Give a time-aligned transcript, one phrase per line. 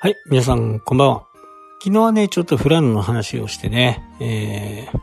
[0.00, 1.26] はい、皆さん、こんばんは。
[1.82, 5.00] 昨日はね、ちょっとフランの話をしてね、えー、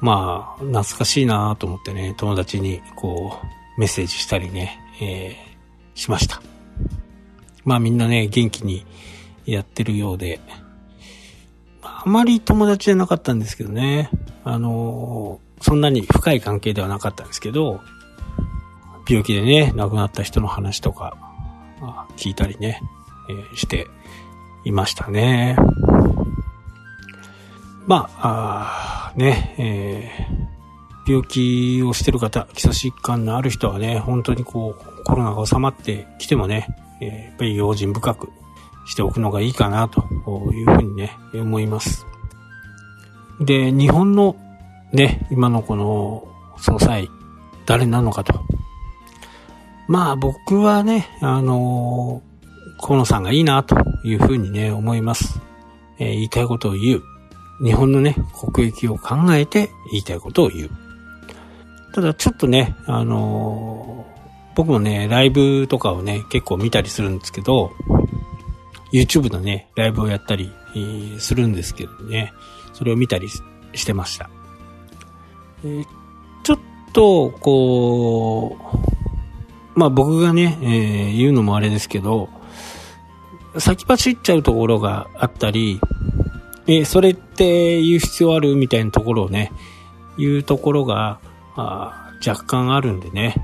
[0.00, 3.36] まあ、懐かしいなと思ってね、友達に、こ
[3.76, 6.40] う、メッセージしたりね、えー、しました。
[7.66, 8.86] まあみんなね、元気に
[9.44, 10.40] やってるようで、
[11.82, 14.08] あまり友達じゃなかったんですけどね、
[14.44, 17.82] あのー、そんなに深い関係ではなかったんですけど、
[19.06, 21.18] 病気でね、亡くなった人の話とか、
[22.16, 22.80] 聞いたりね、
[23.28, 23.86] えー、して
[24.64, 25.56] いましたね。
[27.86, 36.68] まあ、あね、えー、病気をしてる方、基礎疾患のある人はね、本当にこう、コロナが収まってきてもね、
[37.00, 38.28] えー、やっぱり用心深く
[38.86, 40.02] しておくのがいいかな、と
[40.52, 42.06] いうふうにね、思います。
[43.40, 44.36] で、日本の
[44.92, 47.08] ね、今のこの総裁、
[47.66, 48.40] 誰なのかと。
[49.88, 52.22] まあ僕はね、あの
[52.82, 55.40] 河野さんがいいなというふうにね、思います。
[56.00, 57.02] えー、言いたいことを言う。
[57.64, 58.16] 日本のね、
[58.52, 60.70] 国益を考えて言いたいことを言う。
[61.94, 67.70] ただちょっとね、あのー、僕もね、ライブとかをね、結構見たりするんですけど、
[68.92, 70.52] YouTube のね、ライブをやったり、
[71.18, 72.32] するんですけどね、
[72.72, 74.28] それを見たりしてました。
[75.64, 75.86] えー、
[76.42, 76.58] ちょっ
[76.92, 78.58] と、こ
[79.76, 82.28] う、まあ僕がね、えー、言うのもあれですけど、
[83.58, 85.80] 先走っちゃうところがあったり、
[86.66, 89.52] えそれって言う必要あるみたいなところをね、
[90.16, 91.20] 言うところが、
[91.56, 93.34] あ若干あるんでね。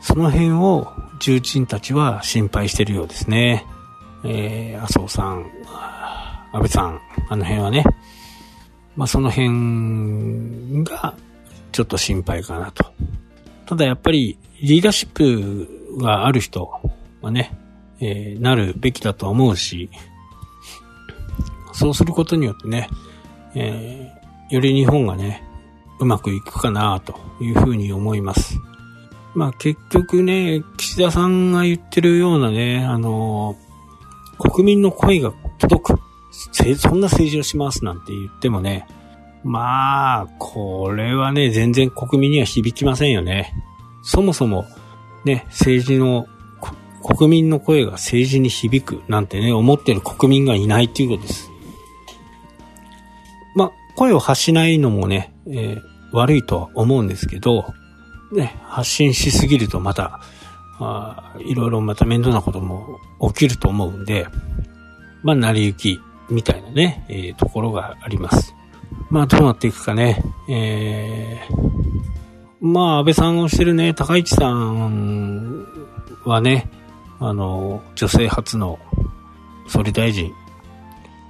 [0.00, 3.66] その辺を重鎮たちは心配してるようですね。
[4.24, 5.50] えー、麻生さん、
[6.52, 7.84] 安倍さん、あの辺はね。
[8.96, 11.14] まあ、その辺が
[11.72, 12.84] ちょっと心配かなと。
[13.66, 16.70] ただやっぱりリーダーシップがある人
[17.20, 17.56] はね、
[18.00, 19.90] えー、なるべきだと思うし、
[21.72, 22.88] そうすることによってね、
[23.54, 25.42] えー、より日本がね、
[25.98, 28.58] うまくいくかなというふうに思います。
[29.34, 36.00] まあ結局ね、岸田さんが言ってるようなね、あのー、国民の声が届く。
[36.52, 38.86] そんな政治をしますなんて言ってもね、
[39.42, 43.52] まあ、これはね、全然国民には響きませんよね。
[44.02, 44.64] そもそも、
[45.24, 46.26] ね、政治の
[47.02, 51.50] 国民の声が政治に響くなんてね、思ってる国民がいないっていうことです。
[53.54, 55.80] まあ、声を発しないのもね、えー、
[56.12, 57.66] 悪いとは思うんですけど、
[58.32, 60.20] ね、発信しすぎるとまた、
[60.78, 62.98] あいろいろまた面倒なことも
[63.32, 64.26] 起きると思うんで、
[65.22, 66.00] まあ、成り行き
[66.30, 68.54] みたいなね、えー、ところがあります。
[69.10, 75.66] まあ、どうなっていくかね、えー、まあ、安倍さんをしてるね、高市さん
[76.24, 76.70] はね、
[77.20, 78.78] あの、女性初の
[79.68, 80.32] 総理大臣。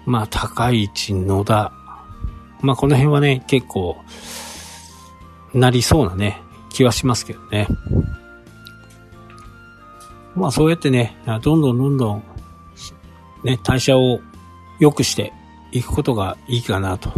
[0.06, 1.73] まあ、高市、野田。
[2.61, 3.97] まあ、この辺はね、結構、
[5.53, 7.67] なりそうなね、気はしますけどね。
[10.37, 12.23] まあ、そうやってね、どんどんどんどん、
[13.43, 14.21] ね、代謝を
[14.79, 15.33] 良くして
[15.73, 17.12] いくことがいいかなと。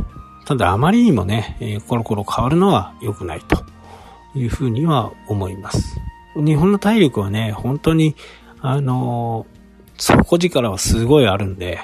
[0.46, 3.64] ただ、あまりにもね、え、コロコロ変わるのは良くないと
[4.34, 6.00] いうふうには思います。
[6.34, 8.16] 日本の体力はね、本当に
[8.62, 9.44] あの、
[9.98, 11.80] 底力はすごいあるんで、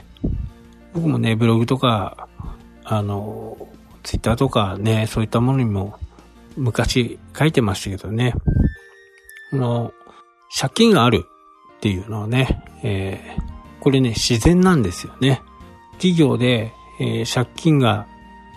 [0.94, 2.28] 僕もね、ブログとか、
[2.84, 3.58] あの、
[4.04, 5.98] ツイッターとかね、そういったものにも
[6.56, 8.32] 昔書いてましたけどね、
[9.52, 9.92] あの、
[10.56, 11.24] 借金がある
[11.78, 15.42] っていうのはね、えー、これね、自然なんですよね。
[15.94, 18.06] 企業で、えー、借金が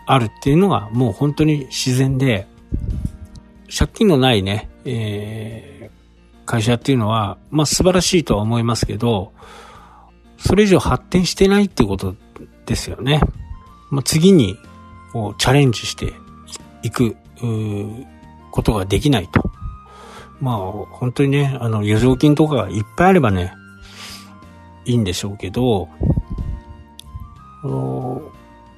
[0.05, 2.47] あるっていうのがもう本当に自然で、
[3.75, 5.89] 借金のないね、え、
[6.51, 9.31] 会社っていうのは、まあ素晴らしいとは思いますけど、
[10.37, 12.13] それ以上発展してないってこと
[12.65, 13.21] ですよね。
[13.89, 14.57] まあ、次に
[15.13, 16.11] こうチャレンジして
[16.83, 17.15] いく
[18.51, 19.49] ことができないと。
[20.41, 23.53] まあ本当にね、あの余剰金とかがいっぱいあればね、
[24.83, 25.87] いいんでしょうけど、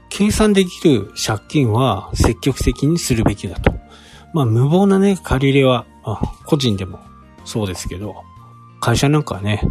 [0.09, 3.73] 計算できる借金は積極的にするべきだと。
[4.31, 5.87] まあ無謀なね、借り入れは、
[6.45, 6.99] 個人でも
[7.45, 8.15] そうですけど、
[8.79, 9.61] 会社なんかはね、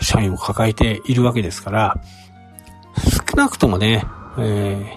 [0.00, 2.00] 社員を抱えているわけですから、
[3.30, 4.04] 少なくともね、
[4.38, 4.96] え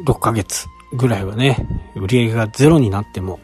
[0.00, 3.40] ー、6ヶ月ぐらいはね、売り上げがゼロになっても、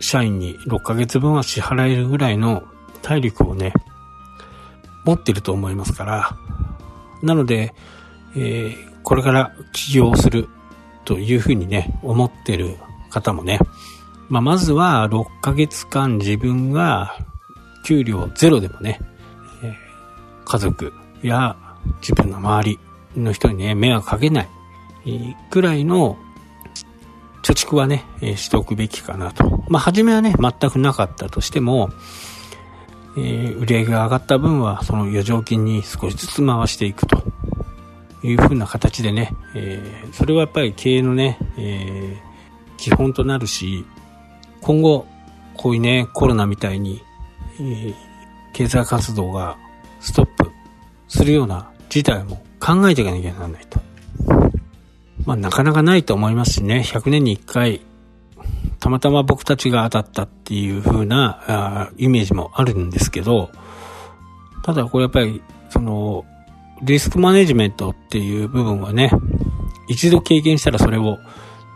[0.00, 2.62] 社員に6ヶ月分は支払えるぐらいの
[3.02, 3.72] 体力をね、
[5.04, 6.36] 持ってると思いますから、
[7.22, 7.74] なので、
[8.36, 10.48] えー、これから起業する
[11.04, 12.76] というふうにね、思ってる
[13.10, 13.58] 方もね、
[14.28, 17.16] まあ、まずは6ヶ月間自分が
[17.84, 19.00] 給料ゼロでもね、
[19.62, 19.74] えー、
[20.44, 20.92] 家族
[21.22, 21.56] や
[22.00, 22.78] 自分の周り
[23.16, 24.48] の人にね、迷惑かけない、
[25.50, 26.18] くらいの
[27.42, 29.64] 貯蓄はね、えしておくべきかなと。
[29.68, 31.90] まあ、初めはね、全くなかったとしても、
[33.16, 37.22] えー、売り上げが上がった分は、その余剰金に少しずつ回していくと
[38.22, 43.84] いうふうな形でね、えー、それはやっぱり経営のね、えー、基本となるし、
[44.60, 45.06] 今後、
[45.56, 47.02] こういうね、コロナみたいに、
[47.60, 47.94] えー、
[48.52, 49.56] 経済活動が
[50.00, 50.50] ストップ
[51.08, 53.80] するような事態も考えていかなきゃならないと。
[55.24, 57.80] まあなかなかないと思いますしね、100年に1回、
[58.80, 63.50] たまたま僕たちが当たったっていう風なあイメージもあるんですけど、
[64.62, 66.24] ただこれやっぱり、その、
[66.82, 69.10] リスクマネジメントっていう部分はね、
[69.88, 71.18] 一度経験したらそれを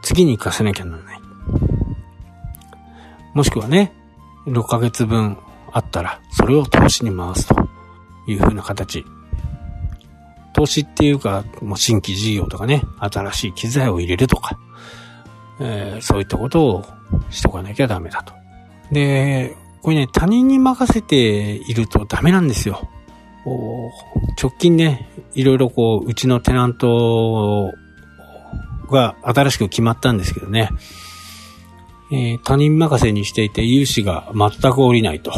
[0.02, 1.21] 次に活かせなきゃならない。
[3.34, 3.92] もしくはね、
[4.46, 5.38] 6ヶ月分
[5.72, 7.54] あったら、それを投資に回すと
[8.26, 9.04] いう風な形
[10.52, 14.58] 投資っていうか、もう新規事業とかね、新しい機材を入れるとか、
[15.60, 16.84] えー、そういったことを
[17.30, 18.34] しとかなきゃダメだと。
[18.90, 22.88] で、これね、他人に任せているとダメなんですよ。
[24.40, 27.72] 直近ね、いろいろこう、うちのテナント
[28.90, 30.68] が新しく決まったんですけどね、
[32.12, 35.32] えー、他人任せにしていて融資が全く降りないと。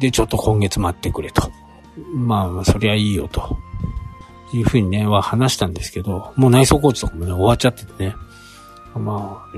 [0.00, 1.50] で、ちょっと今月待ってくれと。
[2.12, 3.56] まあ、そりゃいいよと。
[4.52, 8.14] いうふうにね、は話したんですけど、もう内装工事とかもね、終わっちゃっててね。
[8.94, 9.56] まあ、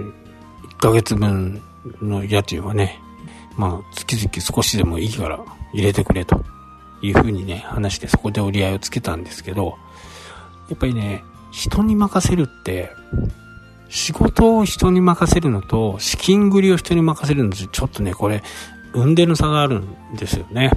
[0.68, 1.62] 1ヶ月分
[2.00, 2.98] の家賃はね、
[3.56, 5.40] まあ、月々少しでもいいから
[5.72, 6.44] 入れてくれと
[7.02, 9.76] いうふうにね、話してそこで折り合いをつけたんですけど、
[10.68, 11.22] やっぱりね、
[11.52, 12.90] 人に任せるって、
[13.88, 18.42] 仕事を人に任せるのと、資金繰りを人に任せるのと、ちょっとね、これ、
[18.92, 20.70] 運転の差があるんですよね。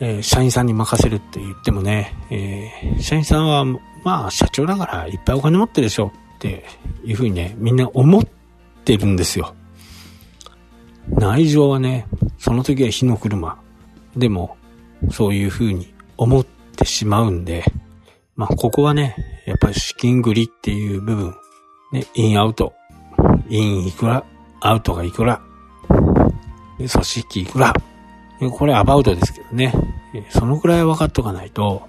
[0.00, 3.64] えー、社員さんに任せるって言ってもね、えー、社員さんは、
[4.04, 6.64] まあ、社長だからいっぱいお金持ってるでしょって
[7.04, 8.24] いうふうにね、みんな思っ
[8.84, 9.54] てるんですよ。
[11.08, 12.06] 内情はね、
[12.38, 13.58] その時は火の車。
[14.16, 14.56] でも、
[15.10, 17.64] そういうふうに思ってしまうんで、
[18.36, 21.34] まあ、ここはね、やっぱり資金繰りっていう部分、
[21.92, 22.74] ね、インアウト、
[23.48, 24.24] インいくら、
[24.60, 25.42] アウトがいくら、
[26.78, 27.74] 組織いくら、
[28.50, 29.72] これアバウトですけどね。
[30.30, 31.88] そのくらい分かっとかないと、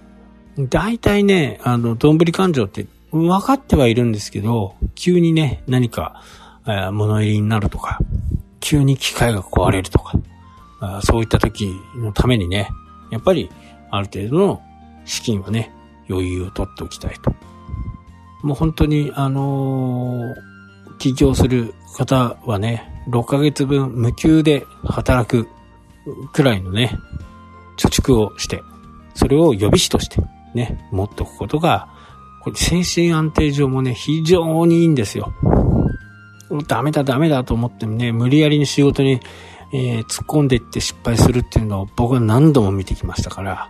[0.58, 6.22] 大体ね、あの、どんぶり勘定って分かってはいるんですけど、急にね、何か、
[6.68, 8.00] え物入りになるとか、
[8.60, 10.18] 急に機械が壊れるとか、
[11.04, 12.70] そういった時のためにね、
[13.12, 13.50] やっぱり
[13.92, 14.62] ある程度の
[15.06, 15.72] 資金はね、
[16.10, 17.34] 余裕を取っておきたいと。
[18.44, 25.48] もう本当に、あのー、起業する方はね、6ヶ月分無給で働く
[26.34, 26.98] くらいのね、
[27.78, 28.62] 貯蓄をして、
[29.14, 30.22] それを予備費として
[30.54, 31.90] ね、持っておくことが、
[32.44, 35.34] これ精神安定上もね、非常にいいんですよ。
[36.68, 39.20] ダメだダメだと思ってもね、無理やりに仕事に、
[39.74, 43.70] えー、突っ込んでいって失敗するっていうのを僕は何度も見てきましたから、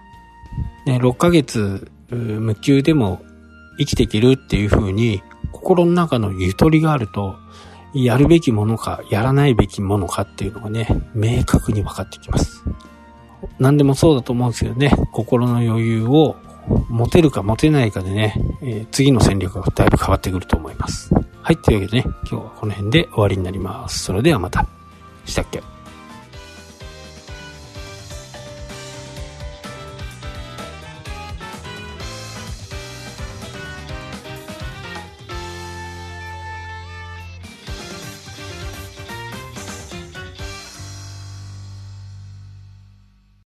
[0.86, 3.22] ね、6ヶ月無給でも
[3.78, 7.36] 生きていけるっていう風に心の中のゆとりがあると、
[7.94, 12.64] やるべきものか、やらないべきものかっていうのがね、明確に分かってきます。
[13.60, 16.36] 何でもそうだと思うんですけどね、心の余裕を
[16.90, 21.14] 持てるか持てないかでね、えー、次の戦略がだいぶ変わってくると思います。
[21.42, 24.04] はい、というわけでね、今日はこの辺で終わりになります。
[24.04, 24.68] それではまた。
[25.26, 25.75] したっけ？